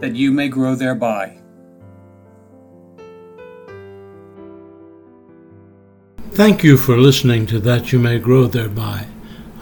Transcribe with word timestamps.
that 0.00 0.14
you 0.14 0.30
may 0.30 0.48
grow 0.48 0.74
thereby. 0.74 1.38
Thank 6.32 6.64
you 6.64 6.76
for 6.76 6.96
listening 6.98 7.46
to 7.46 7.60
That 7.60 7.92
You 7.92 8.00
May 8.00 8.18
Grow 8.18 8.46
Thereby. 8.46 9.06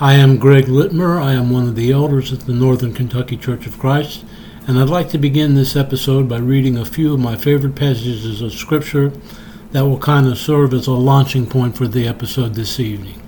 I 0.00 0.14
am 0.14 0.38
Greg 0.38 0.64
Litmer. 0.64 1.22
I 1.22 1.34
am 1.34 1.50
one 1.50 1.68
of 1.68 1.76
the 1.76 1.92
elders 1.92 2.32
at 2.32 2.40
the 2.40 2.54
Northern 2.54 2.94
Kentucky 2.94 3.36
Church 3.36 3.66
of 3.66 3.78
Christ, 3.78 4.24
and 4.66 4.78
I'd 4.78 4.88
like 4.88 5.10
to 5.10 5.18
begin 5.18 5.54
this 5.54 5.76
episode 5.76 6.30
by 6.30 6.38
reading 6.38 6.78
a 6.78 6.86
few 6.86 7.12
of 7.12 7.20
my 7.20 7.36
favorite 7.36 7.76
passages 7.76 8.40
of 8.40 8.52
Scripture 8.52 9.12
that 9.72 9.82
will 9.82 9.98
kind 9.98 10.26
of 10.26 10.38
serve 10.38 10.72
as 10.72 10.86
a 10.86 10.92
launching 10.92 11.46
point 11.46 11.76
for 11.76 11.86
the 11.86 12.08
episode 12.08 12.54
this 12.54 12.80
evening. 12.80 13.20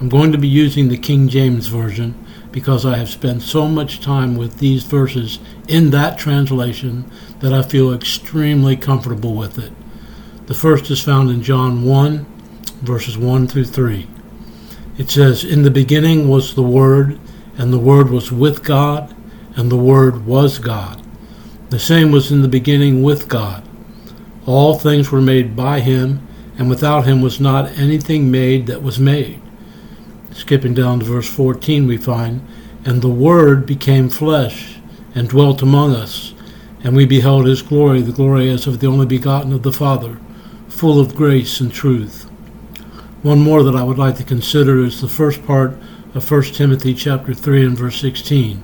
I'm 0.00 0.08
going 0.08 0.32
to 0.32 0.38
be 0.38 0.48
using 0.48 0.88
the 0.88 0.96
King 0.96 1.28
James 1.28 1.66
Version 1.66 2.14
because 2.52 2.86
I 2.86 2.98
have 2.98 3.08
spent 3.08 3.42
so 3.42 3.66
much 3.66 4.00
time 4.00 4.36
with 4.36 4.58
these 4.58 4.84
verses 4.84 5.38
in 5.66 5.90
that 5.90 6.18
translation 6.18 7.10
that 7.40 7.52
I 7.52 7.62
feel 7.62 7.92
extremely 7.92 8.76
comfortable 8.76 9.34
with 9.34 9.58
it. 9.58 9.72
The 10.46 10.54
first 10.54 10.90
is 10.90 11.02
found 11.02 11.30
in 11.30 11.42
John 11.42 11.84
1, 11.84 12.26
verses 12.82 13.18
1 13.18 13.48
through 13.48 13.64
3. 13.64 14.06
It 14.98 15.10
says, 15.10 15.44
In 15.44 15.62
the 15.62 15.70
beginning 15.70 16.28
was 16.28 16.54
the 16.54 16.62
Word, 16.62 17.18
and 17.56 17.72
the 17.72 17.78
Word 17.78 18.10
was 18.10 18.30
with 18.30 18.62
God, 18.62 19.14
and 19.56 19.70
the 19.70 19.76
Word 19.76 20.26
was 20.26 20.58
God. 20.58 21.02
The 21.70 21.78
same 21.78 22.12
was 22.12 22.30
in 22.30 22.42
the 22.42 22.48
beginning 22.48 23.02
with 23.02 23.28
God. 23.28 23.66
All 24.46 24.78
things 24.78 25.10
were 25.10 25.22
made 25.22 25.56
by 25.56 25.80
him, 25.80 26.26
and 26.58 26.68
without 26.68 27.06
him 27.06 27.22
was 27.22 27.40
not 27.40 27.78
anything 27.78 28.30
made 28.30 28.66
that 28.66 28.82
was 28.82 28.98
made. 28.98 29.41
Skipping 30.34 30.74
down 30.74 31.00
to 31.00 31.04
verse 31.04 31.28
14, 31.28 31.86
we 31.86 31.96
find, 31.96 32.46
And 32.84 33.00
the 33.00 33.08
Word 33.08 33.66
became 33.66 34.08
flesh 34.08 34.78
and 35.14 35.28
dwelt 35.28 35.62
among 35.62 35.94
us, 35.94 36.34
and 36.82 36.96
we 36.96 37.06
beheld 37.06 37.46
his 37.46 37.62
glory, 37.62 38.00
the 38.00 38.12
glory 38.12 38.50
as 38.50 38.66
of 38.66 38.80
the 38.80 38.86
only 38.86 39.06
begotten 39.06 39.52
of 39.52 39.62
the 39.62 39.72
Father, 39.72 40.18
full 40.68 40.98
of 40.98 41.14
grace 41.14 41.60
and 41.60 41.72
truth. 41.72 42.24
One 43.22 43.40
more 43.40 43.62
that 43.62 43.76
I 43.76 43.84
would 43.84 43.98
like 43.98 44.16
to 44.16 44.24
consider 44.24 44.84
is 44.84 45.00
the 45.00 45.08
first 45.08 45.44
part 45.46 45.78
of 46.14 46.28
1 46.28 46.42
Timothy 46.44 46.94
chapter 46.94 47.34
3 47.34 47.66
and 47.66 47.78
verse 47.78 48.00
16. 48.00 48.62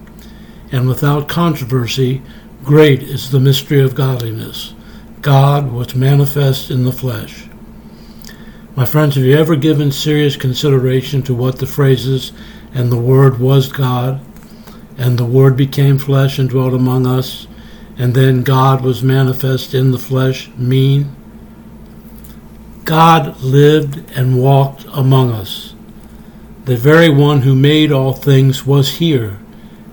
And 0.72 0.89
without 0.89 1.28
controversy, 1.28 2.22
great 2.64 3.02
is 3.02 3.30
the 3.30 3.41
mystery 3.41 3.80
of 3.80 3.94
godliness. 3.94 4.74
God 5.20 5.72
was 5.72 5.94
manifest 5.94 6.70
in 6.70 6.84
the 6.84 6.92
flesh. 6.92 7.48
My 8.79 8.87
friends, 8.87 9.17
have 9.17 9.25
you 9.25 9.37
ever 9.37 9.57
given 9.57 9.91
serious 9.91 10.37
consideration 10.37 11.21
to 11.23 11.34
what 11.34 11.59
the 11.59 11.67
phrases, 11.67 12.31
and 12.73 12.93
the 12.93 12.97
Word 12.97 13.41
was 13.41 13.73
God, 13.73 14.20
and 14.97 15.19
the 15.19 15.25
Word 15.25 15.57
became 15.57 15.98
flesh 15.98 16.39
and 16.39 16.48
dwelt 16.48 16.73
among 16.73 17.05
us, 17.05 17.48
and 17.97 18.15
then 18.15 18.45
God 18.45 18.83
was 18.83 19.03
manifest 19.03 19.75
in 19.75 19.91
the 19.91 19.98
flesh 19.98 20.48
mean? 20.57 21.12
God 22.85 23.41
lived 23.41 24.13
and 24.17 24.41
walked 24.41 24.86
among 24.92 25.33
us. 25.33 25.75
The 26.64 26.77
very 26.77 27.08
one 27.08 27.41
who 27.41 27.57
made 27.57 27.91
all 27.91 28.13
things 28.13 28.64
was 28.64 28.98
here 28.98 29.41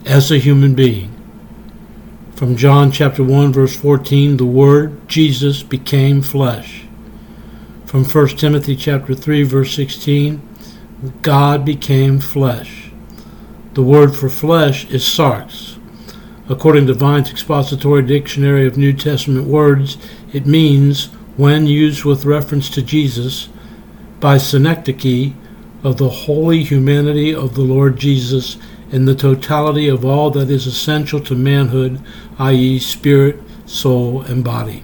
as 0.05 0.29
a 0.29 0.37
human 0.37 0.75
being. 0.75 1.11
From 2.35 2.55
John 2.55 2.91
chapter 2.91 3.23
1 3.23 3.51
verse 3.51 3.75
14, 3.75 4.37
the 4.37 4.45
word 4.45 5.09
Jesus 5.09 5.63
became 5.63 6.21
flesh 6.21 6.85
from 7.85 8.03
1 8.03 8.27
Timothy 8.29 8.75
chapter 8.75 9.13
3 9.13 9.43
verse 9.43 9.75
16, 9.75 10.41
God 11.21 11.63
became 11.63 12.19
flesh. 12.19 12.91
The 13.73 13.83
word 13.83 14.15
for 14.15 14.29
flesh 14.29 14.85
is 14.89 15.03
sarx. 15.03 15.77
According 16.47 16.87
to 16.87 16.93
Vine's 16.93 17.31
Expository 17.31 18.01
Dictionary 18.03 18.67
of 18.67 18.77
New 18.77 18.93
Testament 18.93 19.47
Words, 19.47 19.97
it 20.33 20.45
means, 20.45 21.07
when 21.37 21.67
used 21.67 22.05
with 22.05 22.25
reference 22.25 22.69
to 22.71 22.81
Jesus, 22.81 23.49
by 24.19 24.37
synecdoche 24.37 25.33
of 25.83 25.97
the 25.97 26.09
holy 26.09 26.63
humanity 26.63 27.33
of 27.33 27.55
the 27.55 27.61
Lord 27.61 27.97
Jesus 27.97 28.57
in 28.91 29.05
the 29.05 29.15
totality 29.15 29.87
of 29.87 30.05
all 30.05 30.31
that 30.31 30.49
is 30.49 30.65
essential 30.65 31.19
to 31.19 31.35
manhood, 31.35 32.01
i.e., 32.39 32.79
spirit, 32.79 33.39
soul, 33.65 34.21
and 34.21 34.43
body. 34.43 34.83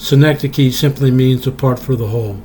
Synecdoche 0.00 0.72
simply 0.72 1.10
means 1.10 1.46
apart 1.46 1.78
for 1.78 1.94
the 1.94 2.06
whole. 2.06 2.40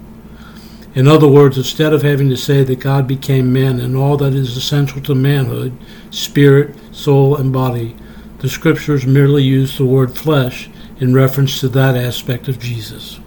In 0.93 1.07
other 1.07 1.27
words, 1.27 1.57
instead 1.57 1.93
of 1.93 2.01
having 2.01 2.29
to 2.29 2.35
say 2.35 2.66
that 2.66 2.81
God 2.81 3.07
became 3.07 3.53
man 3.53 3.79
and 3.79 3.95
all 3.95 4.17
that 4.17 4.33
is 4.33 4.57
essential 4.57 5.01
to 5.03 5.16
manhood, 5.16 5.71
spirit, 6.11 6.75
soul, 6.94 7.38
and 7.38 7.53
body, 7.53 7.95
the 8.39 8.49
scriptures 8.49 9.07
merely 9.07 9.41
use 9.41 9.77
the 9.77 9.85
word 9.85 10.17
flesh 10.17 10.69
in 10.99 11.13
reference 11.13 11.61
to 11.61 11.69
that 11.69 11.95
aspect 11.95 12.49
of 12.49 12.59
Jesus. 12.59 13.21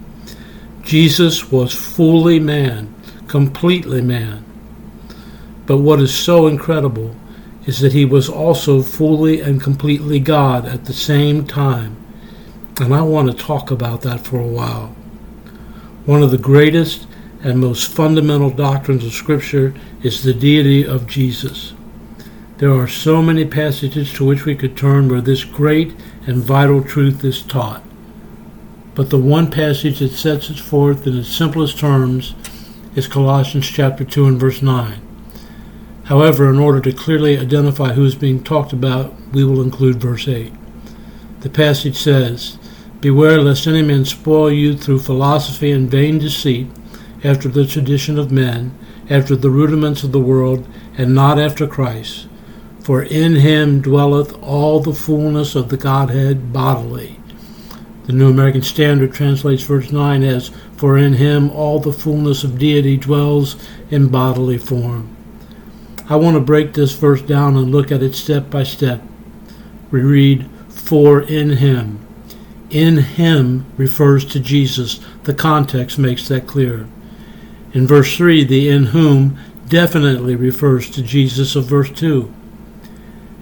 Jesus 0.82 1.50
was 1.50 1.72
fully 1.72 2.38
man, 2.38 2.94
completely 3.28 4.02
man. 4.02 4.44
But 5.64 5.78
what 5.78 6.02
is 6.02 6.14
so 6.14 6.46
incredible 6.46 7.16
is 7.64 7.80
that 7.80 7.94
he 7.94 8.04
was 8.04 8.28
also 8.28 8.82
fully 8.82 9.40
and 9.40 9.58
completely 9.58 10.20
God 10.20 10.66
at 10.66 10.84
the 10.84 10.92
same 10.92 11.46
time 11.46 11.96
and 12.80 12.94
I 12.94 13.02
want 13.02 13.30
to 13.30 13.36
talk 13.36 13.70
about 13.70 14.02
that 14.02 14.20
for 14.20 14.38
a 14.38 14.46
while. 14.46 14.88
One 16.06 16.22
of 16.22 16.30
the 16.30 16.38
greatest 16.38 17.06
and 17.42 17.60
most 17.60 17.92
fundamental 17.92 18.50
doctrines 18.50 19.04
of 19.04 19.12
Scripture 19.12 19.74
is 20.02 20.22
the 20.22 20.34
deity 20.34 20.86
of 20.86 21.06
Jesus. 21.06 21.72
There 22.58 22.72
are 22.72 22.88
so 22.88 23.22
many 23.22 23.44
passages 23.44 24.12
to 24.14 24.24
which 24.24 24.44
we 24.44 24.56
could 24.56 24.76
turn 24.76 25.08
where 25.08 25.20
this 25.20 25.44
great 25.44 25.94
and 26.26 26.42
vital 26.42 26.82
truth 26.82 27.24
is 27.24 27.42
taught. 27.42 27.82
But 28.94 29.10
the 29.10 29.18
one 29.18 29.50
passage 29.50 30.00
that 30.00 30.10
sets 30.10 30.50
it 30.50 30.58
forth 30.58 31.06
in 31.06 31.16
its 31.16 31.28
simplest 31.28 31.78
terms 31.78 32.34
is 32.96 33.06
Colossians 33.06 33.68
chapter 33.68 34.04
2 34.04 34.26
and 34.26 34.40
verse 34.40 34.60
9. 34.60 35.00
However, 36.06 36.50
in 36.50 36.58
order 36.58 36.80
to 36.80 36.92
clearly 36.92 37.38
identify 37.38 37.92
who 37.92 38.04
is 38.04 38.16
being 38.16 38.42
talked 38.42 38.72
about, 38.72 39.12
we 39.30 39.44
will 39.44 39.62
include 39.62 40.00
verse 40.00 40.26
8. 40.26 40.52
The 41.40 41.50
passage 41.50 41.96
says, 41.96 42.57
Beware 43.00 43.40
lest 43.40 43.68
any 43.68 43.82
man 43.82 44.04
spoil 44.04 44.50
you 44.50 44.76
through 44.76 44.98
philosophy 44.98 45.70
and 45.70 45.88
vain 45.88 46.18
deceit, 46.18 46.66
after 47.22 47.48
the 47.48 47.64
tradition 47.64 48.18
of 48.18 48.32
men, 48.32 48.76
after 49.08 49.36
the 49.36 49.50
rudiments 49.50 50.02
of 50.02 50.10
the 50.10 50.20
world, 50.20 50.66
and 50.96 51.14
not 51.14 51.38
after 51.38 51.68
Christ. 51.68 52.26
For 52.82 53.02
in 53.02 53.36
him 53.36 53.80
dwelleth 53.80 54.34
all 54.42 54.80
the 54.80 54.94
fullness 54.94 55.54
of 55.54 55.68
the 55.68 55.76
Godhead 55.76 56.52
bodily. 56.52 57.20
The 58.06 58.14
New 58.14 58.30
American 58.30 58.62
Standard 58.62 59.12
translates 59.12 59.62
verse 59.62 59.92
9 59.92 60.24
as, 60.24 60.50
For 60.76 60.98
in 60.98 61.12
him 61.14 61.50
all 61.50 61.78
the 61.78 61.92
fullness 61.92 62.42
of 62.42 62.58
deity 62.58 62.96
dwells 62.96 63.54
in 63.90 64.08
bodily 64.08 64.58
form. 64.58 65.14
I 66.08 66.16
want 66.16 66.34
to 66.34 66.40
break 66.40 66.72
this 66.72 66.94
verse 66.94 67.22
down 67.22 67.56
and 67.56 67.70
look 67.70 67.92
at 67.92 68.02
it 68.02 68.16
step 68.16 68.50
by 68.50 68.64
step. 68.64 69.02
We 69.92 70.00
read, 70.00 70.50
For 70.68 71.20
in 71.20 71.58
him 71.58 72.07
in 72.70 72.98
him 72.98 73.66
refers 73.76 74.24
to 74.26 74.40
Jesus. 74.40 75.00
The 75.24 75.34
context 75.34 75.98
makes 75.98 76.28
that 76.28 76.46
clear. 76.46 76.86
In 77.72 77.86
verse 77.86 78.16
3, 78.16 78.44
the 78.44 78.68
in 78.68 78.86
whom 78.86 79.38
definitely 79.68 80.34
refers 80.34 80.90
to 80.90 81.02
Jesus 81.02 81.54
of 81.56 81.66
verse 81.66 81.90
2. 81.90 82.32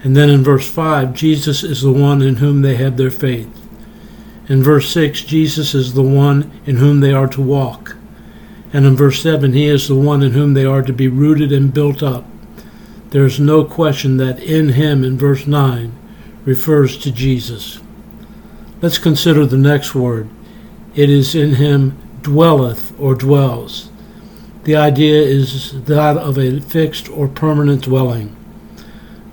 And 0.03 0.15
then 0.15 0.29
in 0.29 0.43
verse 0.43 0.69
5, 0.69 1.13
Jesus 1.13 1.63
is 1.63 1.81
the 1.81 1.91
one 1.91 2.21
in 2.21 2.35
whom 2.35 2.61
they 2.61 2.75
have 2.75 2.97
their 2.97 3.11
faith. 3.11 3.49
In 4.47 4.63
verse 4.63 4.89
6, 4.89 5.21
Jesus 5.23 5.73
is 5.73 5.93
the 5.93 6.03
one 6.03 6.51
in 6.65 6.77
whom 6.77 6.99
they 6.99 7.11
are 7.13 7.27
to 7.27 7.41
walk. 7.41 7.95
And 8.71 8.85
in 8.85 8.95
verse 8.95 9.21
7, 9.21 9.53
he 9.53 9.65
is 9.65 9.87
the 9.87 9.95
one 9.95 10.21
in 10.23 10.33
whom 10.33 10.53
they 10.53 10.65
are 10.65 10.81
to 10.81 10.93
be 10.93 11.07
rooted 11.07 11.51
and 11.51 11.73
built 11.73 12.03
up. 12.03 12.25
There 13.09 13.25
is 13.25 13.39
no 13.39 13.63
question 13.63 14.17
that 14.17 14.39
in 14.39 14.69
him 14.69 15.03
in 15.03 15.17
verse 15.17 15.47
9 15.47 15.93
refers 16.45 16.97
to 16.97 17.11
Jesus. 17.11 17.79
Let's 18.79 18.99
consider 18.99 19.45
the 19.45 19.57
next 19.57 19.95
word. 19.95 20.29
It 20.93 21.09
is 21.09 21.33
in 21.33 21.55
him 21.55 21.97
dwelleth 22.21 22.97
or 22.99 23.15
dwells. 23.15 23.89
The 24.65 24.75
idea 24.75 25.19
is 25.21 25.83
that 25.85 26.17
of 26.17 26.37
a 26.37 26.59
fixed 26.59 27.09
or 27.09 27.27
permanent 27.27 27.83
dwelling. 27.83 28.35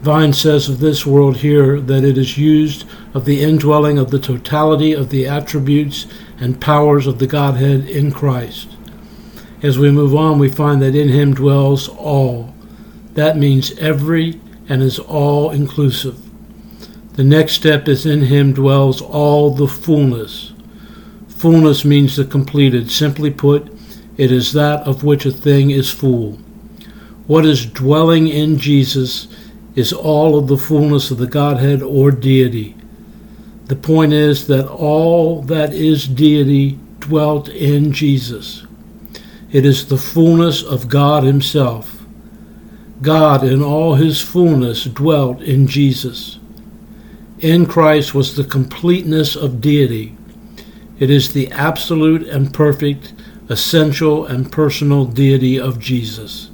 Vine 0.00 0.32
says 0.32 0.69
of 0.69 0.81
this 0.81 1.05
world 1.05 1.38
here 1.38 1.79
that 1.79 2.05
it 2.05 2.17
is 2.17 2.38
used 2.38 2.87
of 3.12 3.26
the 3.26 3.43
indwelling 3.43 3.99
of 3.99 4.11
the 4.11 4.19
totality 4.19 4.93
of 4.93 5.11
the 5.11 5.26
attributes 5.26 6.06
and 6.38 6.61
powers 6.61 7.06
of 7.06 7.19
the 7.19 7.26
Godhead 7.26 7.88
in 7.88 8.12
Christ. 8.12 8.76
As 9.62 9.79
we 9.79 9.91
move 9.91 10.14
on, 10.14 10.38
we 10.38 10.49
find 10.49 10.81
that 10.81 10.94
in 10.94 11.08
him 11.08 11.35
dwells 11.35 11.88
all. 11.88 12.55
That 13.12 13.37
means 13.37 13.76
every 13.79 14.41
and 14.70 14.82
is 14.82 14.99
all 14.99 15.50
inclusive. 15.50 16.24
The 17.14 17.25
next 17.25 17.52
step 17.52 17.87
is 17.87 18.06
in 18.06 18.22
him 18.22 18.52
dwells 18.52 19.00
all 19.00 19.50
the 19.50 19.69
fullness. 19.69 20.52
Fullness 21.28 21.84
means 21.84 22.16
the 22.16 22.25
completed. 22.25 22.90
Simply 22.90 23.31
put, 23.31 23.72
it 24.16 24.32
is 24.32 24.52
that 24.52 24.81
of 24.81 25.05
which 25.05 25.25
a 25.25 25.31
thing 25.31 25.70
is 25.70 25.90
full. 25.90 26.32
What 27.26 27.46
is 27.46 27.66
dwelling 27.66 28.26
in 28.26 28.58
Jesus 28.58 29.28
is 29.76 29.93
all 29.93 30.37
of 30.37 30.49
the 30.49 30.56
fullness 30.56 31.12
of 31.12 31.19
the 31.19 31.26
Godhead 31.28 31.82
or 31.82 32.11
deity. 32.11 32.75
The 33.67 33.76
point 33.76 34.12
is 34.12 34.49
that 34.49 34.69
all 34.69 35.40
that 35.43 35.72
is 35.72 36.08
deity 36.08 36.78
dwelt 36.99 37.49
in 37.49 37.93
Jesus. 37.93 38.67
It 39.52 39.64
is 39.64 39.87
the 39.87 39.96
fullness 39.96 40.64
of 40.64 40.88
God 40.88 41.22
Himself. 41.22 42.05
God 43.02 43.44
in 43.44 43.62
all 43.62 43.94
His 43.94 44.20
fullness 44.20 44.84
dwelt 44.84 45.40
in 45.40 45.69
Jesus. 45.69 46.40
In 47.44 47.67
Christ 47.67 48.14
was 48.14 48.37
the 48.37 48.44
completeness 48.44 49.37
of 49.37 49.61
deity. 49.61 50.17
It 50.99 51.11
is 51.11 51.35
the 51.35 51.52
absolute 51.52 52.26
and 52.26 52.55
perfect, 52.55 53.12
essential 53.50 54.25
and 54.25 54.50
personal 54.50 55.05
deity 55.05 55.61
of 55.61 55.79
Jesus. 55.79 56.49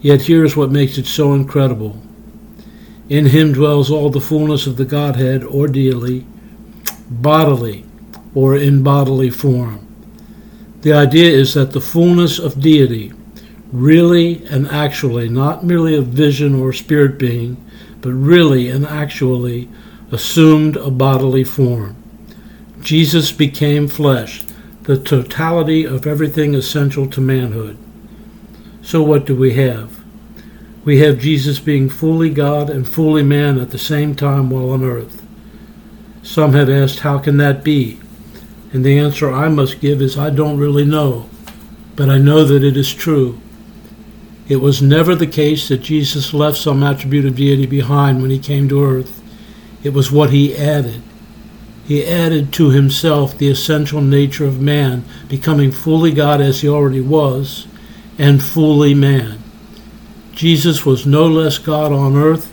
Yet 0.00 0.22
here's 0.22 0.56
what 0.56 0.70
makes 0.70 0.98
it 0.98 1.06
so 1.06 1.34
incredible. 1.34 2.00
In 3.08 3.26
him 3.26 3.54
dwells 3.54 3.90
all 3.90 4.08
the 4.08 4.20
fullness 4.20 4.68
of 4.68 4.76
the 4.76 4.84
Godhead, 4.84 5.42
or 5.42 5.66
deity, 5.66 6.24
bodily, 7.10 7.84
or 8.36 8.56
in 8.56 8.84
bodily 8.84 9.30
form. 9.30 9.84
The 10.82 10.92
idea 10.92 11.28
is 11.28 11.54
that 11.54 11.72
the 11.72 11.80
fullness 11.80 12.38
of 12.38 12.60
deity, 12.60 13.12
really 13.72 14.46
and 14.46 14.68
actually, 14.68 15.28
not 15.28 15.64
merely 15.64 15.96
a 15.96 16.02
vision 16.02 16.54
or 16.54 16.72
spirit 16.72 17.18
being, 17.18 17.56
but 18.00 18.12
really 18.12 18.68
and 18.68 18.86
actually, 18.86 19.68
assumed 20.12 20.76
a 20.76 20.90
bodily 20.90 21.44
form. 21.44 21.96
Jesus 22.80 23.32
became 23.32 23.88
flesh, 23.88 24.44
the 24.82 24.96
totality 24.96 25.84
of 25.84 26.06
everything 26.06 26.54
essential 26.54 27.08
to 27.08 27.20
manhood. 27.20 27.76
So, 28.82 29.02
what 29.02 29.26
do 29.26 29.34
we 29.34 29.54
have? 29.54 29.96
we 30.86 31.00
have 31.00 31.18
Jesus 31.18 31.58
being 31.58 31.88
fully 31.88 32.30
God 32.30 32.70
and 32.70 32.88
fully 32.88 33.24
man 33.24 33.58
at 33.58 33.70
the 33.70 33.78
same 33.78 34.14
time 34.14 34.50
while 34.50 34.70
on 34.70 34.84
earth. 34.84 35.20
Some 36.22 36.52
have 36.52 36.70
asked, 36.70 37.00
How 37.00 37.18
can 37.18 37.38
that 37.38 37.64
be? 37.64 37.98
And 38.72 38.84
the 38.84 38.96
answer 38.96 39.30
I 39.30 39.48
must 39.48 39.80
give 39.80 40.00
is, 40.00 40.16
I 40.16 40.30
don't 40.30 40.58
really 40.58 40.84
know, 40.84 41.28
but 41.96 42.08
I 42.08 42.18
know 42.18 42.44
that 42.44 42.62
it 42.62 42.76
is 42.76 42.94
true. 42.94 43.40
It 44.48 44.56
was 44.56 44.80
never 44.80 45.14
the 45.14 45.26
case 45.26 45.68
that 45.68 45.78
Jesus 45.82 46.32
left 46.32 46.56
some 46.56 46.82
attribute 46.82 47.24
of 47.24 47.36
deity 47.36 47.66
behind 47.66 48.22
when 48.22 48.30
he 48.30 48.38
came 48.38 48.68
to 48.68 48.84
earth. 48.84 49.22
It 49.82 49.92
was 49.92 50.12
what 50.12 50.30
he 50.30 50.56
added. 50.56 51.02
He 51.86 52.04
added 52.04 52.52
to 52.54 52.70
himself 52.70 53.36
the 53.36 53.48
essential 53.48 54.00
nature 54.00 54.44
of 54.44 54.60
man, 54.60 55.04
becoming 55.28 55.70
fully 55.70 56.12
God 56.12 56.40
as 56.40 56.60
he 56.60 56.68
already 56.68 57.00
was, 57.00 57.66
and 58.18 58.42
fully 58.42 58.94
man. 58.94 59.38
Jesus 60.32 60.84
was 60.84 61.06
no 61.06 61.26
less 61.26 61.58
God 61.58 61.92
on 61.92 62.16
earth 62.16 62.52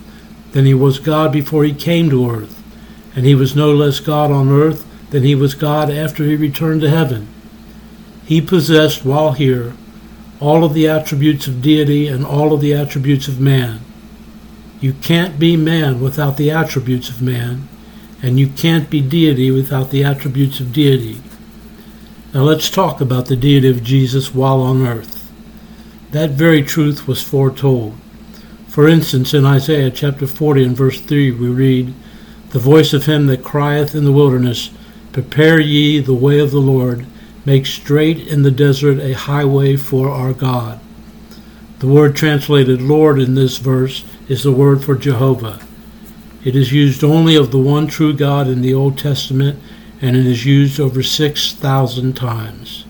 than 0.52 0.66
he 0.66 0.74
was 0.74 1.00
God 1.00 1.32
before 1.32 1.64
he 1.64 1.74
came 1.74 2.10
to 2.10 2.30
earth, 2.30 2.64
and 3.16 3.26
he 3.26 3.36
was 3.36 3.56
no 3.56 3.74
less 3.74 4.00
God 4.00 4.32
on 4.32 4.50
earth 4.50 4.86
than 5.10 5.24
he 5.24 5.36
was 5.36 5.54
God 5.54 5.92
after 5.92 6.24
he 6.24 6.36
returned 6.36 6.82
to 6.82 6.90
heaven. 6.90 7.28
He 8.26 8.40
possessed, 8.40 9.04
while 9.04 9.34
here, 9.34 9.74
all 10.44 10.66
of 10.66 10.74
the 10.74 10.90
attributes 10.90 11.48
of 11.48 11.62
deity 11.62 12.10
and 12.10 12.26
all 12.26 12.52
of 12.52 12.60
the 12.60 12.74
attributes 12.74 13.30
of 13.30 13.40
man. 13.40 13.80
You 14.82 14.92
can't 14.92 15.40
be 15.40 15.56
man 15.56 16.02
without 16.02 16.36
the 16.36 16.52
attributes 16.52 17.10
of 17.10 17.22
man, 17.22 17.70
and 18.22 18.38
you 18.38 18.48
can't 18.48 18.90
be 18.90 19.00
deity 19.00 19.52
without 19.52 19.90
the 19.90 20.04
attributes 20.04 20.60
of 20.60 20.74
deity. 20.74 21.22
Now 22.34 22.42
let's 22.42 22.70
talk 22.70 23.00
about 23.00 23.28
the 23.28 23.38
deity 23.38 23.70
of 23.70 23.84
Jesus 23.84 24.36
while 24.36 24.60
on 24.60 24.86
earth 24.86 25.24
that 26.14 26.30
very 26.30 26.62
truth 26.62 27.08
was 27.08 27.24
foretold. 27.24 27.96
For 28.68 28.88
instance, 28.88 29.34
in 29.34 29.46
Isaiah 29.46 29.90
chapter 29.90 30.28
40 30.28 30.64
and 30.64 30.78
verse 30.78 31.02
3, 31.02 31.32
we 31.32 31.48
read, 31.48 31.94
The 32.50 32.60
voice 32.60 32.94
of 32.94 33.08
him 33.08 33.26
that 33.28 33.44
crieth 33.44 33.96
in 33.96 34.04
the 34.04 34.12
wilderness, 34.12 34.70
Prepare 35.12 35.60
ye 35.60 36.00
the 36.00 36.14
way 36.14 36.40
of 36.40 36.52
the 36.52 36.60
Lord, 36.60 37.08
make 37.46 37.66
straight 37.66 38.28
in 38.28 38.44
the 38.44 38.52
desert 38.52 39.00
a 39.00 39.14
highway 39.14 39.76
for 39.76 40.10
our 40.10 40.34
God. 40.34 40.80
The 41.80 41.88
word 41.88 42.16
translated 42.16 42.82
Lord 42.82 43.20
in 43.20 43.36
this 43.36 43.58
verse 43.58 44.06
is 44.30 44.44
the 44.44 44.52
word 44.52 44.84
for 44.84 44.96
Jehovah. 44.96 45.60
It 46.44 46.56
is 46.56 46.72
used 46.72 47.04
only 47.04 47.36
of 47.36 47.52
the 47.52 47.58
one 47.58 47.88
true 47.88 48.14
God 48.14 48.48
in 48.48 48.62
the 48.62 48.74
Old 48.74 48.98
Testament, 48.98 49.60
and 50.02 50.16
it 50.16 50.26
is 50.26 50.46
used 50.46 50.80
over 50.80 51.04
6,000 51.04 52.14
times. 52.14 52.86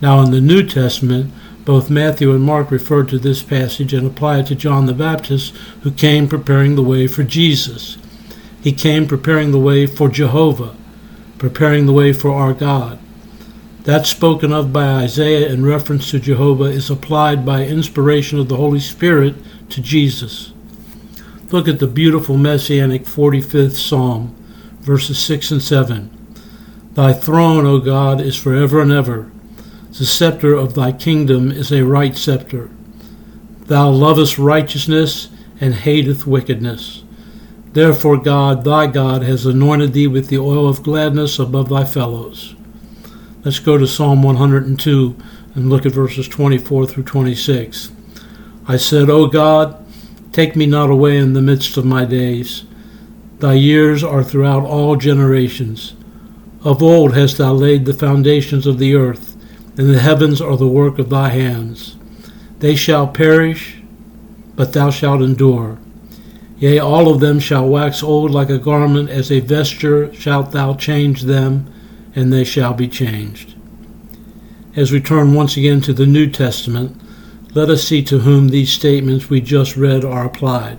Now, 0.00 0.20
in 0.20 0.30
the 0.30 0.40
New 0.40 0.66
Testament, 0.66 1.32
both 1.64 1.90
Matthew 1.90 2.32
and 2.32 2.42
Mark 2.42 2.70
refer 2.70 3.04
to 3.04 3.18
this 3.18 3.42
passage 3.42 3.92
and 3.92 4.06
apply 4.06 4.38
it 4.38 4.46
to 4.48 4.54
John 4.54 4.86
the 4.86 4.94
Baptist, 4.94 5.54
who 5.82 5.90
came 5.90 6.28
preparing 6.28 6.76
the 6.76 6.82
way 6.82 7.06
for 7.06 7.22
Jesus. 7.22 7.98
He 8.62 8.72
came 8.72 9.06
preparing 9.06 9.50
the 9.50 9.58
way 9.58 9.86
for 9.86 10.08
Jehovah, 10.08 10.76
preparing 11.38 11.86
the 11.86 11.92
way 11.92 12.12
for 12.12 12.32
our 12.32 12.52
God. 12.52 12.98
That 13.86 14.04
spoken 14.04 14.52
of 14.52 14.72
by 14.72 14.84
Isaiah 15.04 15.48
in 15.48 15.64
reference 15.64 16.10
to 16.10 16.18
Jehovah 16.18 16.64
is 16.64 16.90
applied 16.90 17.46
by 17.46 17.64
inspiration 17.64 18.40
of 18.40 18.48
the 18.48 18.56
Holy 18.56 18.80
Spirit 18.80 19.36
to 19.70 19.80
Jesus. 19.80 20.52
Look 21.52 21.68
at 21.68 21.78
the 21.78 21.86
beautiful 21.86 22.36
messianic 22.36 23.04
45th 23.04 23.76
Psalm, 23.76 24.34
verses 24.80 25.20
6 25.20 25.52
and 25.52 25.62
7. 25.62 26.10
Thy 26.94 27.12
throne, 27.12 27.64
O 27.64 27.78
God, 27.78 28.20
is 28.20 28.34
forever 28.34 28.80
and 28.80 28.90
ever. 28.90 29.30
The 29.96 30.04
scepter 30.04 30.52
of 30.52 30.74
thy 30.74 30.90
kingdom 30.90 31.52
is 31.52 31.70
a 31.70 31.84
right 31.84 32.16
scepter. 32.16 32.68
Thou 33.66 33.90
lovest 33.90 34.36
righteousness 34.36 35.28
and 35.60 35.74
hateth 35.74 36.26
wickedness. 36.26 37.04
Therefore 37.72 38.16
God, 38.16 38.64
thy 38.64 38.88
God, 38.88 39.22
has 39.22 39.46
anointed 39.46 39.92
thee 39.92 40.08
with 40.08 40.26
the 40.26 40.38
oil 40.38 40.68
of 40.68 40.82
gladness 40.82 41.38
above 41.38 41.68
thy 41.68 41.84
fellows. 41.84 42.55
Let's 43.46 43.60
go 43.60 43.78
to 43.78 43.86
Psalm 43.86 44.24
102 44.24 45.16
and 45.54 45.70
look 45.70 45.86
at 45.86 45.92
verses 45.92 46.26
24 46.26 46.86
through 46.88 47.04
26. 47.04 47.92
I 48.66 48.76
said, 48.76 49.08
O 49.08 49.28
God, 49.28 49.86
take 50.32 50.56
me 50.56 50.66
not 50.66 50.90
away 50.90 51.16
in 51.16 51.32
the 51.32 51.40
midst 51.40 51.76
of 51.76 51.84
my 51.84 52.04
days. 52.06 52.64
Thy 53.38 53.52
years 53.52 54.02
are 54.02 54.24
throughout 54.24 54.64
all 54.64 54.96
generations. 54.96 55.94
Of 56.64 56.82
old 56.82 57.14
hast 57.14 57.38
thou 57.38 57.52
laid 57.52 57.84
the 57.84 57.94
foundations 57.94 58.66
of 58.66 58.80
the 58.80 58.96
earth 58.96 59.36
and 59.78 59.90
the 59.90 60.00
heavens 60.00 60.40
are 60.40 60.56
the 60.56 60.66
work 60.66 60.98
of 60.98 61.10
thy 61.10 61.28
hands. 61.28 61.94
They 62.58 62.74
shall 62.74 63.06
perish, 63.06 63.80
but 64.56 64.72
thou 64.72 64.90
shalt 64.90 65.22
endure. 65.22 65.78
Yea, 66.58 66.80
all 66.80 67.08
of 67.08 67.20
them 67.20 67.38
shall 67.38 67.68
wax 67.68 68.02
old 68.02 68.32
like 68.32 68.50
a 68.50 68.58
garment, 68.58 69.08
as 69.08 69.30
a 69.30 69.38
vesture 69.38 70.12
shalt 70.12 70.50
thou 70.50 70.74
change 70.74 71.22
them, 71.22 71.72
and 72.16 72.32
they 72.32 72.42
shall 72.42 72.74
be 72.74 72.88
changed. 72.88 73.54
As 74.74 74.90
we 74.90 75.00
turn 75.00 75.34
once 75.34 75.56
again 75.56 75.80
to 75.82 75.92
the 75.92 76.06
New 76.06 76.28
Testament, 76.28 77.00
let 77.54 77.70
us 77.70 77.84
see 77.84 78.02
to 78.04 78.18
whom 78.18 78.48
these 78.48 78.72
statements 78.72 79.30
we 79.30 79.40
just 79.40 79.76
read 79.76 80.04
are 80.04 80.26
applied. 80.26 80.78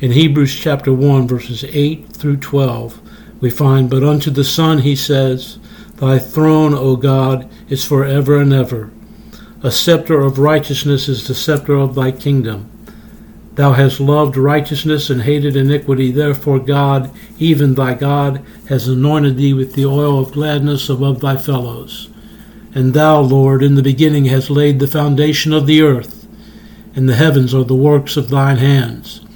In 0.00 0.12
Hebrews 0.12 0.54
chapter 0.54 0.92
1, 0.92 1.28
verses 1.28 1.64
8 1.64 2.12
through 2.12 2.38
12, 2.38 3.00
we 3.40 3.50
find, 3.50 3.90
But 3.90 4.04
unto 4.04 4.30
the 4.30 4.44
Son 4.44 4.78
he 4.78 4.96
says, 4.96 5.58
Thy 5.96 6.18
throne, 6.18 6.74
O 6.74 6.96
God, 6.96 7.50
is 7.68 7.84
for 7.84 8.04
ever 8.04 8.40
and 8.40 8.52
ever. 8.52 8.90
A 9.62 9.72
scepter 9.72 10.20
of 10.20 10.38
righteousness 10.38 11.08
is 11.08 11.26
the 11.26 11.34
scepter 11.34 11.74
of 11.74 11.96
thy 11.96 12.12
kingdom. 12.12 12.70
Thou 13.58 13.72
hast 13.72 13.98
loved 13.98 14.36
righteousness 14.36 15.10
and 15.10 15.22
hated 15.22 15.56
iniquity. 15.56 16.12
Therefore, 16.12 16.60
God, 16.60 17.10
even 17.40 17.74
thy 17.74 17.94
God, 17.94 18.40
has 18.68 18.86
anointed 18.86 19.36
thee 19.36 19.52
with 19.52 19.74
the 19.74 19.84
oil 19.84 20.20
of 20.20 20.30
gladness 20.30 20.88
above 20.88 21.20
thy 21.20 21.36
fellows. 21.36 22.08
And 22.72 22.94
thou, 22.94 23.18
Lord, 23.18 23.64
in 23.64 23.74
the 23.74 23.82
beginning 23.82 24.26
hast 24.26 24.48
laid 24.48 24.78
the 24.78 24.86
foundation 24.86 25.52
of 25.52 25.66
the 25.66 25.82
earth, 25.82 26.28
and 26.94 27.08
the 27.08 27.16
heavens 27.16 27.52
are 27.52 27.64
the 27.64 27.74
works 27.74 28.16
of 28.16 28.28
thine 28.28 28.58
hands. 28.58 29.26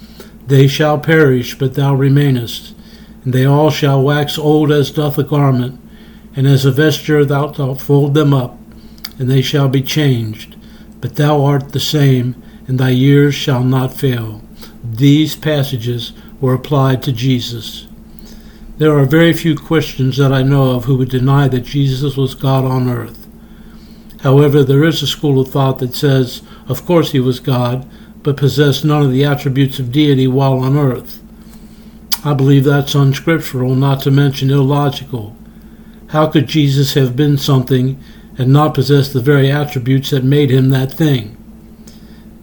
They 0.46 0.68
shall 0.68 1.00
perish, 1.00 1.58
but 1.58 1.74
thou 1.74 1.96
remainest, 1.96 2.76
and 3.24 3.32
they 3.32 3.44
all 3.44 3.70
shall 3.70 4.02
wax 4.02 4.38
old 4.38 4.70
as 4.70 4.92
doth 4.92 5.18
a 5.18 5.24
garment 5.24 5.80
and 6.34 6.46
as 6.46 6.64
a 6.64 6.70
vesture 6.70 7.24
thou 7.24 7.52
shalt 7.52 7.80
fold 7.80 8.14
them 8.14 8.32
up, 8.32 8.56
and 9.18 9.30
they 9.30 9.42
shall 9.42 9.68
be 9.68 9.82
changed. 9.82 10.56
But 11.00 11.16
thou 11.16 11.44
art 11.44 11.72
the 11.72 11.80
same, 11.80 12.40
and 12.66 12.78
thy 12.78 12.90
years 12.90 13.34
shall 13.34 13.64
not 13.64 13.92
fail. 13.94 14.40
these 14.82 15.36
passages 15.36 16.12
were 16.40 16.54
applied 16.54 17.02
to 17.02 17.12
Jesus. 17.12 17.86
There 18.78 18.96
are 18.98 19.04
very 19.04 19.32
few 19.32 19.56
Christians 19.56 20.16
that 20.16 20.32
I 20.32 20.42
know 20.42 20.72
of 20.72 20.84
who 20.84 20.96
would 20.96 21.10
deny 21.10 21.48
that 21.48 21.60
Jesus 21.60 22.16
was 22.16 22.34
God 22.34 22.64
on 22.64 22.88
earth. 22.88 23.26
However, 24.22 24.62
there 24.64 24.84
is 24.84 25.02
a 25.02 25.06
school 25.06 25.40
of 25.40 25.48
thought 25.48 25.78
that 25.78 25.94
says, 25.94 26.42
of 26.68 26.84
course 26.84 27.12
he 27.12 27.20
was 27.20 27.40
God, 27.40 27.88
but 28.22 28.36
possessed 28.36 28.84
none 28.84 29.02
of 29.02 29.12
the 29.12 29.24
attributes 29.24 29.78
of 29.78 29.92
deity 29.92 30.26
while 30.26 30.58
on 30.58 30.76
earth. 30.76 31.20
I 32.24 32.34
believe 32.34 32.64
that's 32.64 32.94
unscriptural, 32.94 33.74
not 33.74 34.00
to 34.02 34.10
mention 34.10 34.50
illogical. 34.50 35.36
How 36.08 36.28
could 36.28 36.46
Jesus 36.46 36.94
have 36.94 37.16
been 37.16 37.36
something 37.38 38.00
and 38.38 38.52
not 38.52 38.74
possess 38.74 39.12
the 39.12 39.20
very 39.20 39.50
attributes 39.50 40.10
that 40.10 40.22
made 40.22 40.50
him 40.50 40.70
that 40.70 40.92
thing? 40.92 41.36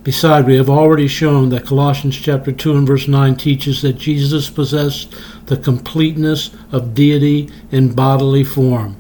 Besides, 0.10 0.48
we 0.48 0.58
have 0.58 0.72
already 0.72 1.08
shown 1.08 1.50
that 1.50 1.68
Colossians 1.68 2.18
chapter 2.18 2.52
2 2.52 2.76
and 2.76 2.88
verse 2.88 3.08
9 3.08 3.36
teaches 3.36 3.84
that 3.84 4.00
Jesus 4.00 4.50
possessed 4.50 5.14
the 5.46 5.56
completeness 5.56 6.50
of 6.72 6.96
deity 6.96 7.48
in 7.70 7.94
bodily 7.94 8.44
form. 8.44 9.00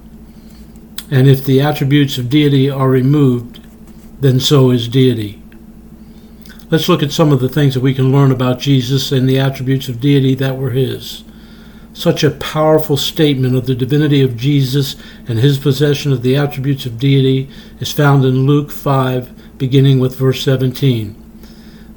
And 1.09 1.27
if 1.27 1.43
the 1.43 1.61
attributes 1.61 2.19
of 2.19 2.29
deity 2.29 2.69
are 2.69 2.91
removed, 2.91 3.59
then 4.21 4.39
so 4.39 4.69
is 4.69 4.87
deity. 4.87 5.41
Let's 6.69 6.87
look 6.87 7.01
at 7.01 7.11
some 7.11 7.31
of 7.31 7.39
the 7.39 7.49
things 7.49 7.73
that 7.73 7.79
we 7.79 7.95
can 7.95 8.11
learn 8.11 8.31
about 8.31 8.59
Jesus 8.59 9.11
and 9.11 9.27
the 9.27 9.39
attributes 9.39 9.89
of 9.89 9.99
deity 9.99 10.35
that 10.35 10.59
were 10.59 10.69
his. 10.69 11.23
Such 11.91 12.23
a 12.23 12.29
powerful 12.29 12.97
statement 12.97 13.55
of 13.55 13.65
the 13.65 13.73
divinity 13.73 14.21
of 14.21 14.37
Jesus 14.37 14.95
and 15.27 15.39
his 15.39 15.57
possession 15.57 16.13
of 16.13 16.21
the 16.21 16.35
attributes 16.35 16.85
of 16.85 16.99
deity 16.99 17.49
is 17.79 17.91
found 17.91 18.25
in 18.25 18.45
Luke 18.45 18.69
5 18.69 19.38
beginning 19.59 19.99
with 19.99 20.15
verse 20.15 20.41
17. 20.43 21.15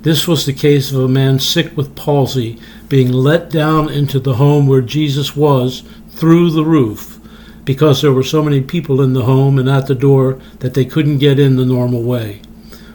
This 0.03 0.27
was 0.27 0.45
the 0.45 0.53
case 0.53 0.91
of 0.91 1.01
a 1.01 1.09
man 1.09 1.39
sick 1.39 1.77
with 1.77 1.95
palsy 1.95 2.61
being 2.89 3.11
let 3.11 3.51
down 3.51 3.89
into 3.89 4.19
the 4.19 4.35
home 4.35 4.67
where 4.67 4.83
Jesus 4.83 5.37
was 5.37 5.85
through 6.11 6.51
the 6.51 6.65
roof 6.65 7.21
because 7.65 8.03
there 8.03 8.13
were 8.13 8.25
so 8.25 8.43
many 8.43 8.61
people 8.61 9.01
in 9.01 9.13
the 9.13 9.23
home 9.23 9.59
and 9.59 9.69
at 9.71 9.87
the 9.87 9.95
door 9.95 10.41
that 10.59 10.75
they 10.75 10.85
couldn't 10.85 11.19
get 11.19 11.39
in 11.39 11.57
the 11.57 11.65
normal 11.65 12.03
way. 12.03 12.43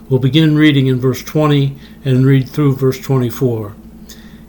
We'll 0.09 0.19
begin 0.19 0.57
reading 0.57 0.87
in 0.87 0.99
verse 0.99 1.23
20 1.23 1.77
and 2.03 2.25
read 2.25 2.49
through 2.49 2.75
verse 2.75 2.99
24. 2.99 3.73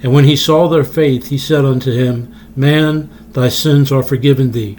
And 0.02 0.12
when 0.12 0.24
he 0.24 0.36
saw 0.36 0.68
their 0.68 0.84
faith, 0.84 1.28
he 1.28 1.38
said 1.38 1.64
unto 1.64 1.92
him, 1.92 2.34
Man, 2.56 3.08
thy 3.32 3.48
sins 3.48 3.92
are 3.92 4.02
forgiven 4.02 4.50
thee. 4.50 4.78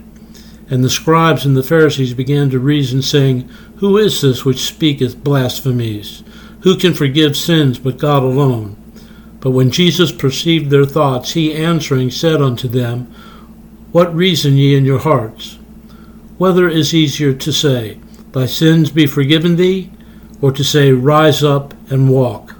And 0.70 0.84
the 0.84 0.90
scribes 0.90 1.46
and 1.46 1.58
the 1.58 1.64
Pharisees 1.64 2.14
began 2.14 2.50
to 2.52 2.60
reason, 2.60 3.02
saying, 3.02 3.50
Who 3.78 3.98
is 3.98 4.22
this 4.22 4.46
which 4.46 4.60
speaketh 4.60 5.24
blasphemies? 5.24 6.24
Who 6.62 6.78
can 6.78 6.94
forgive 6.94 7.36
sins 7.36 7.80
but 7.80 7.98
God 7.98 8.22
alone? 8.22 8.76
But 9.40 9.52
when 9.52 9.72
Jesus 9.72 10.12
perceived 10.12 10.70
their 10.70 10.86
thoughts, 10.86 11.34
he 11.34 11.56
answering 11.56 12.12
said 12.12 12.42
unto 12.42 12.68
them, 12.68 13.06
What 13.92 14.14
reason 14.14 14.58
ye 14.58 14.76
in 14.76 14.86
your 14.86 15.00
hearts? 15.00 15.58
Whether 16.38 16.68
is 16.68 16.94
easier 16.94 17.34
to 17.34 17.52
say, 17.52 18.00
Thy 18.32 18.46
sins 18.46 18.92
be 18.92 19.08
forgiven 19.08 19.56
thee, 19.56 19.92
or 20.42 20.52
to 20.52 20.64
say, 20.64 20.92
Rise 20.92 21.44
up 21.44 21.74
and 21.90 22.10
walk? 22.10 22.56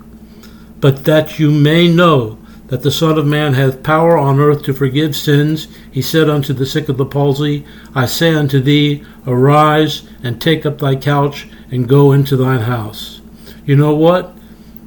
But 0.80 1.06
that 1.06 1.38
you 1.38 1.52
may 1.52 1.88
know 1.88 2.39
that 2.70 2.84
the 2.84 2.92
Son 2.92 3.18
of 3.18 3.26
Man 3.26 3.54
hath 3.54 3.84
power 3.84 4.18
on 4.18 4.40
earth 4.40 4.64
to 4.64 4.74
forgive 4.74 5.16
sins, 5.16 5.68
he 5.92 6.02
said 6.02 6.30
unto 6.30 6.54
the 6.54 6.66
sick 6.66 6.88
of 6.88 6.98
the 6.98 7.06
palsy, 7.06 7.66
I 7.96 8.06
say 8.06 8.34
unto 8.34 8.60
thee, 8.60 9.04
Arise 9.26 10.08
and 10.24 10.40
take 10.42 10.66
up 10.66 10.78
thy 10.78 10.96
couch 10.96 11.48
and 11.72 11.90
go 11.90 12.12
into 12.12 12.38
thine 12.38 12.62
house. 12.62 13.22
You 13.66 13.76
know 13.76 13.96
what? 13.96 14.36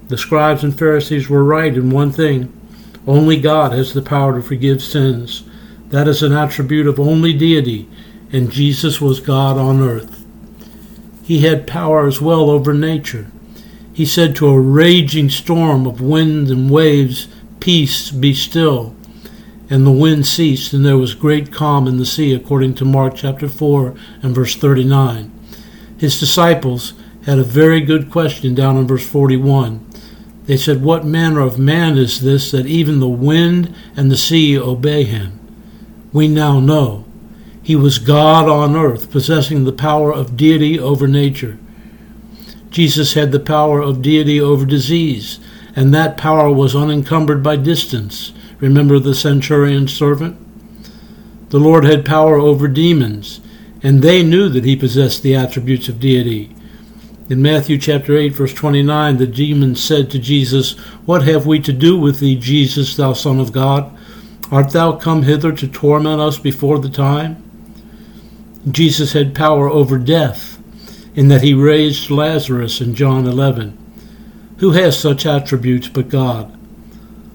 The 0.08 0.18
scribes 0.18 0.62
and 0.62 0.76
Pharisees 0.76 1.28
were 1.28 1.44
right 1.44 1.74
in 1.74 1.90
one 1.90 2.12
thing. 2.12 2.52
Only 3.06 3.40
God 3.40 3.72
has 3.72 3.92
the 3.92 4.02
power 4.02 4.34
to 4.34 4.46
forgive 4.46 4.82
sins. 4.82 5.42
That 5.88 6.06
is 6.06 6.22
an 6.22 6.32
attribute 6.32 6.86
of 6.86 7.00
only 7.00 7.32
deity, 7.32 7.88
and 8.32 8.50
Jesus 8.50 9.00
was 9.00 9.20
God 9.20 9.58
on 9.58 9.80
earth. 9.80 10.24
He 11.24 11.40
had 11.40 11.66
power 11.66 12.06
as 12.06 12.20
well 12.20 12.48
over 12.48 12.72
nature. 12.72 13.26
He 13.92 14.06
said 14.06 14.34
to 14.36 14.48
a 14.48 14.60
raging 14.60 15.30
storm 15.30 15.86
of 15.86 16.00
wind 16.00 16.48
and 16.48 16.70
waves, 16.70 17.28
Peace, 17.62 18.10
be 18.10 18.34
still. 18.34 18.92
And 19.70 19.86
the 19.86 19.92
wind 19.92 20.26
ceased, 20.26 20.72
and 20.72 20.84
there 20.84 20.96
was 20.96 21.14
great 21.14 21.52
calm 21.52 21.86
in 21.86 21.96
the 21.96 22.04
sea, 22.04 22.34
according 22.34 22.74
to 22.74 22.84
Mark 22.84 23.14
chapter 23.14 23.48
4 23.48 23.94
and 24.20 24.34
verse 24.34 24.56
39. 24.56 25.30
His 25.96 26.18
disciples 26.18 26.94
had 27.24 27.38
a 27.38 27.44
very 27.44 27.80
good 27.80 28.10
question 28.10 28.56
down 28.56 28.76
in 28.78 28.88
verse 28.88 29.06
41. 29.06 29.86
They 30.46 30.56
said, 30.56 30.82
What 30.82 31.04
manner 31.04 31.38
of 31.38 31.56
man 31.56 31.98
is 31.98 32.22
this 32.22 32.50
that 32.50 32.66
even 32.66 32.98
the 32.98 33.08
wind 33.08 33.72
and 33.94 34.10
the 34.10 34.16
sea 34.16 34.58
obey 34.58 35.04
him? 35.04 35.38
We 36.12 36.26
now 36.26 36.58
know. 36.58 37.04
He 37.62 37.76
was 37.76 38.00
God 38.00 38.48
on 38.48 38.74
earth, 38.74 39.12
possessing 39.12 39.62
the 39.62 39.72
power 39.72 40.12
of 40.12 40.36
deity 40.36 40.80
over 40.80 41.06
nature. 41.06 41.60
Jesus 42.70 43.14
had 43.14 43.30
the 43.30 43.38
power 43.38 43.80
of 43.80 44.02
deity 44.02 44.40
over 44.40 44.66
disease, 44.66 45.38
and 45.74 45.94
that 45.94 46.16
power 46.16 46.50
was 46.50 46.76
unencumbered 46.76 47.42
by 47.42 47.56
distance. 47.56 48.32
Remember 48.60 48.98
the 48.98 49.14
centurion's 49.14 49.92
servant? 49.92 50.38
The 51.50 51.58
Lord 51.58 51.84
had 51.84 52.04
power 52.04 52.36
over 52.36 52.68
demons, 52.68 53.40
and 53.82 54.02
they 54.02 54.22
knew 54.22 54.48
that 54.48 54.64
he 54.64 54.76
possessed 54.76 55.22
the 55.22 55.34
attributes 55.34 55.88
of 55.88 56.00
deity. 56.00 56.54
In 57.28 57.42
Matthew 57.42 57.78
chapter 57.78 58.16
8, 58.16 58.34
verse 58.34 58.54
29, 58.54 59.16
the 59.16 59.26
demons 59.26 59.82
said 59.82 60.10
to 60.10 60.18
Jesus, 60.18 60.78
What 61.06 61.22
have 61.22 61.46
we 61.46 61.60
to 61.60 61.72
do 61.72 61.98
with 61.98 62.20
thee, 62.20 62.36
Jesus, 62.36 62.96
thou 62.96 63.12
Son 63.12 63.40
of 63.40 63.52
God? 63.52 63.96
Art 64.50 64.70
thou 64.72 64.92
come 64.92 65.22
hither 65.22 65.52
to 65.52 65.68
torment 65.68 66.20
us 66.20 66.38
before 66.38 66.78
the 66.78 66.90
time? 66.90 67.42
Jesus 68.70 69.12
had 69.12 69.34
power 69.34 69.68
over 69.68 69.98
death, 69.98 70.58
in 71.14 71.28
that 71.28 71.42
he 71.42 71.54
raised 71.54 72.10
Lazarus 72.10 72.80
in 72.80 72.94
John 72.94 73.26
11. 73.26 73.81
Who 74.62 74.70
has 74.70 74.96
such 74.96 75.26
attributes 75.26 75.88
but 75.88 76.08
God? 76.08 76.56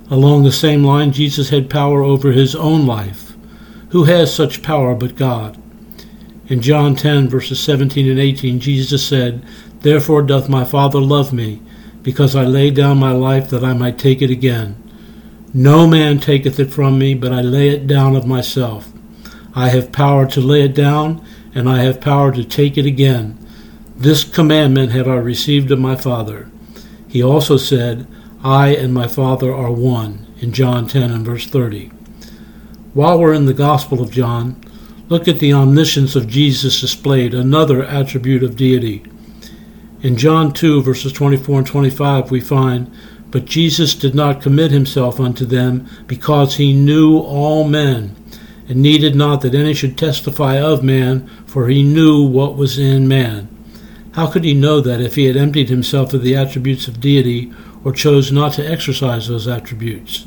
Along 0.09 0.43
the 0.43 0.51
same 0.53 0.85
line, 0.85 1.11
Jesus 1.11 1.49
had 1.49 1.69
power 1.69 2.01
over 2.01 2.31
his 2.31 2.55
own 2.55 2.85
life. 2.85 3.33
Who 3.89 4.05
has 4.05 4.33
such 4.33 4.63
power 4.63 4.95
but 4.95 5.17
God? 5.17 5.61
In 6.47 6.61
John 6.61 6.95
10, 6.95 7.27
verses 7.27 7.59
17 7.59 8.09
and 8.09 8.17
18, 8.17 8.61
Jesus 8.61 9.05
said, 9.05 9.45
Therefore 9.81 10.21
doth 10.21 10.47
my 10.47 10.63
Father 10.63 11.01
love 11.01 11.33
me, 11.33 11.61
because 12.01 12.33
I 12.33 12.45
lay 12.45 12.71
down 12.71 12.97
my 12.97 13.11
life 13.11 13.49
that 13.49 13.61
I 13.61 13.73
might 13.73 13.99
take 13.99 14.21
it 14.21 14.31
again. 14.31 14.81
No 15.53 15.85
man 15.85 16.21
taketh 16.21 16.61
it 16.61 16.73
from 16.73 16.97
me, 16.97 17.13
but 17.13 17.33
I 17.33 17.41
lay 17.41 17.67
it 17.67 17.87
down 17.87 18.15
of 18.15 18.25
myself. 18.25 18.89
I 19.53 19.67
have 19.67 19.91
power 19.91 20.27
to 20.27 20.39
lay 20.39 20.61
it 20.61 20.73
down, 20.73 21.21
and 21.53 21.67
I 21.67 21.79
have 21.79 21.99
power 21.99 22.31
to 22.31 22.45
take 22.45 22.77
it 22.77 22.85
again. 22.85 23.37
This 23.97 24.23
commandment 24.23 24.93
have 24.93 25.09
I 25.09 25.15
received 25.15 25.69
of 25.71 25.79
my 25.79 25.97
Father. 25.97 26.49
He 27.07 27.23
also 27.23 27.57
said, 27.57 28.07
I 28.43 28.69
and 28.69 28.93
my 28.93 29.07
Father 29.07 29.53
are 29.53 29.71
one, 29.71 30.27
in 30.39 30.51
John 30.51 30.87
10 30.87 31.11
and 31.11 31.25
verse 31.25 31.47
30. 31.47 31.87
While 32.93 33.19
we're 33.19 33.33
in 33.33 33.45
the 33.45 33.53
Gospel 33.53 34.01
of 34.01 34.11
John, 34.11 34.61
look 35.09 35.27
at 35.27 35.39
the 35.39 35.53
omniscience 35.53 36.15
of 36.15 36.27
Jesus 36.27 36.81
displayed, 36.81 37.33
another 37.33 37.83
attribute 37.83 38.43
of 38.43 38.55
deity. 38.55 39.03
In 40.01 40.17
John 40.17 40.53
2, 40.53 40.83
verses 40.83 41.11
24 41.13 41.59
and 41.59 41.67
25, 41.67 42.29
we 42.29 42.39
find, 42.39 42.91
But 43.31 43.45
Jesus 43.45 43.95
did 43.95 44.13
not 44.13 44.41
commit 44.41 44.71
himself 44.71 45.19
unto 45.19 45.45
them, 45.45 45.87
because 46.07 46.57
he 46.57 46.73
knew 46.73 47.17
all 47.17 47.67
men, 47.67 48.15
and 48.67 48.81
needed 48.81 49.15
not 49.15 49.41
that 49.41 49.55
any 49.55 49.73
should 49.73 49.97
testify 49.97 50.59
of 50.59 50.83
man, 50.83 51.27
for 51.45 51.67
he 51.67 51.83
knew 51.83 52.23
what 52.23 52.55
was 52.55 52.77
in 52.77 53.07
man. 53.07 53.56
How 54.17 54.25
could 54.25 54.43
he 54.43 54.55
know 54.55 54.81
that 54.81 54.99
if 54.99 55.13
he 55.13 55.25
had 55.25 55.37
emptied 55.37 55.69
himself 55.69 56.11
of 56.11 56.23
the 56.23 56.35
attributes 56.35 56.87
of 56.87 56.99
deity 56.99 57.53
or 57.83 57.91
chose 57.91 58.31
not 58.31 58.53
to 58.53 58.67
exercise 58.67 59.27
those 59.27 59.47
attributes? 59.47 60.25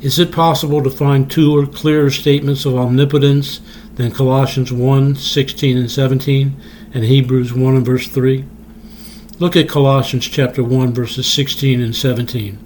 Is 0.00 0.18
it 0.18 0.32
possible 0.32 0.82
to 0.82 0.90
find 0.90 1.30
two 1.30 1.56
or 1.56 1.64
clearer 1.64 2.10
statements 2.10 2.64
of 2.64 2.74
omnipotence 2.74 3.60
than 3.94 4.10
Colossians 4.10 4.72
1 4.72 5.14
16 5.14 5.78
and 5.78 5.88
17 5.88 6.60
and 6.92 7.04
Hebrews 7.04 7.52
1 7.52 7.76
and 7.76 7.86
verse 7.86 8.08
3? 8.08 8.44
Look 9.38 9.54
at 9.54 9.68
Colossians 9.68 10.26
chapter 10.26 10.64
1 10.64 10.92
verses 10.92 11.32
16 11.32 11.80
and 11.80 11.94
17. 11.94 12.58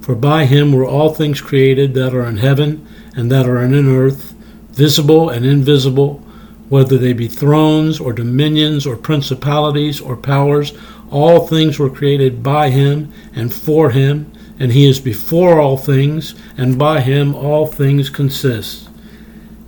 For 0.00 0.14
by 0.14 0.46
him 0.46 0.72
were 0.72 0.86
all 0.86 1.10
things 1.10 1.42
created 1.42 1.92
that 1.92 2.14
are 2.14 2.24
in 2.24 2.38
heaven 2.38 2.88
and 3.14 3.30
that 3.30 3.46
are 3.46 3.62
in 3.62 3.74
earth, 3.74 4.32
visible 4.70 5.28
and 5.28 5.44
invisible 5.44 6.24
whether 6.72 6.96
they 6.96 7.12
be 7.12 7.28
thrones 7.28 8.00
or 8.00 8.14
dominions 8.14 8.86
or 8.86 8.96
principalities 8.96 10.00
or 10.00 10.16
powers, 10.16 10.72
all 11.10 11.46
things 11.46 11.78
were 11.78 11.90
created 11.90 12.42
by 12.42 12.70
him 12.70 13.12
and 13.34 13.52
for 13.52 13.90
him, 13.90 14.32
and 14.58 14.72
he 14.72 14.88
is 14.88 14.98
before 14.98 15.60
all 15.60 15.76
things, 15.76 16.34
and 16.56 16.78
by 16.78 16.98
him 16.98 17.34
all 17.34 17.66
things 17.66 18.08
consist. 18.08 18.88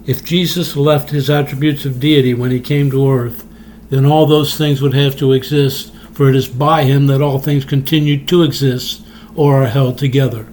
If 0.07 0.25
Jesus 0.25 0.79
left 0.79 1.11
his 1.11 1.29
attributes 1.29 1.85
of 1.85 2.01
deity 2.01 2.33
when 2.33 2.51
he 2.51 2.59
came 2.59 2.91
to 2.91 3.11
earth, 3.11 3.47
then 3.91 4.07
all 4.07 4.25
those 4.25 4.57
things 4.57 4.81
would 4.81 4.95
have 4.95 5.15
to 5.19 5.35
exist, 5.35 5.95
for 6.15 6.31
it 6.31 6.35
is 6.35 6.49
by 6.49 6.85
him 6.85 7.07
that 7.09 7.21
all 7.21 7.39
things 7.39 7.67
continue 7.67 8.25
to 8.25 8.43
exist, 8.43 9.03
or 9.37 9.63
are 9.63 9.67
held 9.67 9.99
together. 9.99 10.47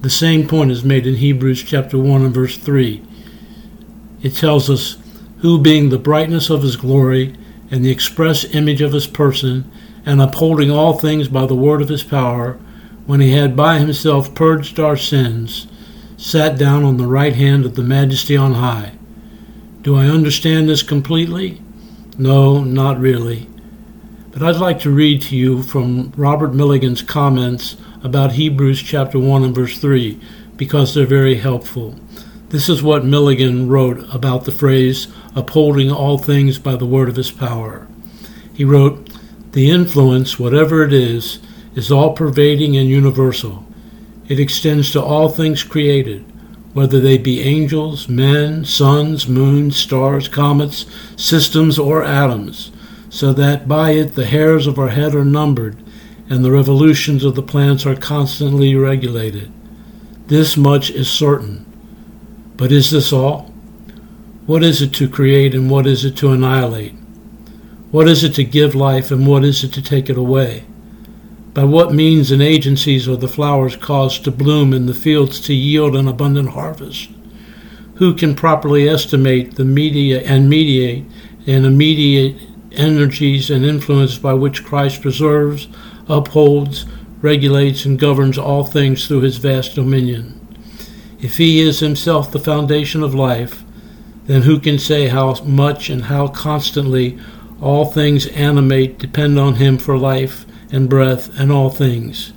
The 0.00 0.08
same 0.08 0.48
point 0.48 0.70
is 0.70 0.82
made 0.82 1.06
in 1.06 1.16
Hebrews 1.16 1.62
chapter 1.62 1.98
1 1.98 2.22
and 2.22 2.32
verse 2.32 2.56
3. 2.56 3.02
It 4.22 4.34
tells 4.34 4.70
us, 4.70 4.96
Who 5.44 5.60
being 5.60 5.90
the 5.90 5.98
brightness 5.98 6.48
of 6.48 6.62
his 6.62 6.74
glory 6.74 7.34
and 7.70 7.84
the 7.84 7.90
express 7.90 8.46
image 8.54 8.80
of 8.80 8.94
his 8.94 9.06
person, 9.06 9.70
and 10.06 10.22
upholding 10.22 10.70
all 10.70 10.94
things 10.94 11.28
by 11.28 11.44
the 11.44 11.54
word 11.54 11.82
of 11.82 11.90
his 11.90 12.02
power, 12.02 12.54
when 13.04 13.20
he 13.20 13.32
had 13.32 13.54
by 13.54 13.78
himself 13.78 14.34
purged 14.34 14.80
our 14.80 14.96
sins, 14.96 15.66
sat 16.16 16.56
down 16.56 16.82
on 16.82 16.96
the 16.96 17.06
right 17.06 17.34
hand 17.34 17.66
of 17.66 17.74
the 17.74 17.82
majesty 17.82 18.34
on 18.34 18.54
high. 18.54 18.92
Do 19.82 19.96
I 19.96 20.06
understand 20.06 20.66
this 20.66 20.82
completely? 20.82 21.60
No, 22.16 22.64
not 22.64 22.98
really. 22.98 23.46
But 24.30 24.42
I'd 24.42 24.56
like 24.56 24.80
to 24.80 24.90
read 24.90 25.20
to 25.24 25.36
you 25.36 25.62
from 25.62 26.14
Robert 26.16 26.54
Milligan's 26.54 27.02
comments 27.02 27.76
about 28.02 28.32
Hebrews 28.32 28.82
chapter 28.82 29.18
1 29.18 29.44
and 29.44 29.54
verse 29.54 29.78
3 29.78 30.18
because 30.56 30.94
they're 30.94 31.04
very 31.04 31.34
helpful. 31.34 31.96
This 32.48 32.68
is 32.68 32.84
what 32.84 33.04
Milligan 33.04 33.68
wrote 33.68 34.06
about 34.14 34.44
the 34.44 34.52
phrase 34.52 35.08
upholding 35.34 35.90
all 35.90 36.18
things 36.18 36.58
by 36.58 36.76
the 36.76 36.86
word 36.86 37.08
of 37.08 37.16
his 37.16 37.30
power. 37.30 37.86
He 38.52 38.64
wrote, 38.64 39.10
The 39.52 39.70
influence, 39.70 40.38
whatever 40.38 40.84
it 40.84 40.92
is, 40.92 41.40
is 41.74 41.90
all 41.90 42.12
pervading 42.12 42.76
and 42.76 42.88
universal. 42.88 43.66
It 44.28 44.40
extends 44.40 44.90
to 44.92 45.02
all 45.02 45.28
things 45.28 45.62
created, 45.62 46.24
whether 46.72 47.00
they 47.00 47.18
be 47.18 47.42
angels, 47.42 48.08
men, 48.08 48.64
suns, 48.64 49.28
moons, 49.28 49.76
stars, 49.76 50.28
comets, 50.28 50.86
systems, 51.16 51.78
or 51.78 52.02
atoms, 52.02 52.72
so 53.10 53.32
that 53.32 53.68
by 53.68 53.92
it 53.92 54.14
the 54.14 54.26
hairs 54.26 54.66
of 54.66 54.78
our 54.78 54.88
head 54.88 55.14
are 55.14 55.24
numbered, 55.24 55.76
and 56.28 56.44
the 56.44 56.50
revolutions 56.50 57.22
of 57.22 57.34
the 57.34 57.42
planets 57.42 57.84
are 57.86 57.94
constantly 57.94 58.74
regulated. 58.74 59.52
This 60.26 60.56
much 60.56 60.90
is 60.90 61.08
certain. 61.10 61.66
But 62.56 62.72
is 62.72 62.90
this 62.90 63.12
all? 63.12 63.53
What 64.46 64.62
is 64.62 64.82
it 64.82 64.92
to 64.96 65.08
create 65.08 65.54
and 65.54 65.70
what 65.70 65.86
is 65.86 66.04
it 66.04 66.18
to 66.18 66.30
annihilate? 66.30 66.92
What 67.90 68.06
is 68.06 68.22
it 68.22 68.34
to 68.34 68.44
give 68.44 68.74
life 68.74 69.10
and 69.10 69.26
what 69.26 69.42
is 69.42 69.64
it 69.64 69.72
to 69.72 69.80
take 69.80 70.10
it 70.10 70.18
away? 70.18 70.64
By 71.54 71.64
what 71.64 71.94
means 71.94 72.30
and 72.30 72.42
agencies 72.42 73.08
are 73.08 73.16
the 73.16 73.26
flowers 73.26 73.74
caused 73.74 74.24
to 74.24 74.30
bloom 74.30 74.74
and 74.74 74.86
the 74.86 74.92
fields 74.92 75.40
to 75.42 75.54
yield 75.54 75.96
an 75.96 76.06
abundant 76.06 76.50
harvest? 76.50 77.08
Who 77.94 78.12
can 78.12 78.34
properly 78.34 78.86
estimate 78.86 79.54
the 79.54 79.64
media 79.64 80.20
and 80.20 80.50
mediate 80.50 81.06
and 81.46 81.64
immediate 81.64 82.36
energies 82.72 83.48
and 83.48 83.64
influence 83.64 84.18
by 84.18 84.34
which 84.34 84.62
Christ 84.62 85.00
preserves, 85.00 85.68
upholds, 86.06 86.84
regulates, 87.22 87.86
and 87.86 87.98
governs 87.98 88.36
all 88.36 88.64
things 88.64 89.08
through 89.08 89.22
his 89.22 89.38
vast 89.38 89.74
dominion? 89.74 90.38
If 91.18 91.38
he 91.38 91.60
is 91.60 91.80
himself 91.80 92.30
the 92.30 92.38
foundation 92.38 93.02
of 93.02 93.14
life, 93.14 93.63
then 94.26 94.42
who 94.42 94.58
can 94.58 94.78
say 94.78 95.08
how 95.08 95.34
much 95.44 95.90
and 95.90 96.04
how 96.04 96.28
constantly 96.28 97.18
all 97.60 97.84
things 97.84 98.26
animate 98.28 98.98
depend 98.98 99.38
on 99.38 99.56
him 99.56 99.78
for 99.78 99.96
life 99.96 100.44
and 100.72 100.88
breath 100.88 101.38
and 101.38 101.52
all 101.52 101.70
things. 101.70 102.32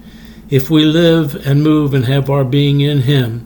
If 0.50 0.70
we 0.70 0.86
live 0.86 1.46
and 1.46 1.62
move 1.62 1.94
and 1.94 2.06
have 2.06 2.30
our 2.30 2.46
being 2.46 2.80
in 2.80 3.02
Him, 3.02 3.46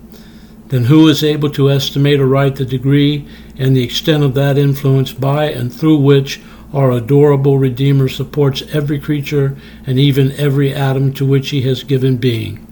then 0.68 0.86
who 0.86 1.08
is 1.08 1.24
able 1.24 1.50
to 1.52 1.72
estimate 1.72 2.20
aright 2.20 2.58
the 2.58 2.66
degree 2.66 3.28
and 3.58 3.76
the 3.76 3.84
extent 3.84 4.24
of 4.24 4.36
that 4.36 4.58
influence 4.58 5.12
by 5.12 5.46
and 5.46 5.74
through 5.74 5.98
which 5.98 6.40
our 6.74 6.92
adorable 6.92 7.58
Redeemer 7.58 8.08
supports 8.08 8.62
every 8.72 9.00
creature 9.00 9.58
and 9.86 9.98
even 9.98 10.32
every 10.34 10.74
atom 10.74 11.12
to 11.14 11.26
which 11.26 11.50
He 11.50 11.64
has 11.64 11.84
given 11.84 12.18
being? 12.18 12.68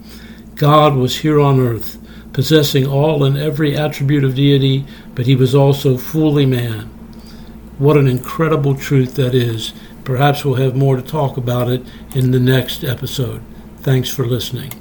God 0.54 0.94
was 0.94 1.18
here 1.18 1.40
on 1.40 1.58
earth, 1.58 1.98
possessing 2.32 2.86
all 2.86 3.24
and 3.24 3.36
every 3.36 3.76
attribute 3.76 4.24
of 4.24 4.34
deity, 4.34 4.84
but 5.14 5.26
He 5.26 5.36
was 5.36 5.54
also 5.54 5.96
fully 5.96 6.46
man. 6.46 6.82
What 7.78 7.96
an 7.96 8.06
incredible 8.06 8.74
truth 8.74 9.14
that 9.14 9.34
is 9.34 9.72
Perhaps 10.04 10.44
we'll 10.44 10.54
have 10.54 10.74
more 10.74 10.96
to 10.96 11.02
talk 11.02 11.36
about 11.36 11.68
it 11.68 11.82
in 12.14 12.30
the 12.30 12.40
next 12.40 12.82
episode. 12.82 13.42
Thanks 13.80 14.08
for 14.08 14.26
listening. 14.26 14.80